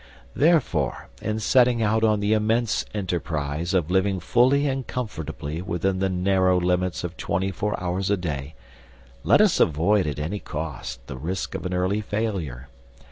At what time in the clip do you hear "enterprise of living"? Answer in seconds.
2.91-4.19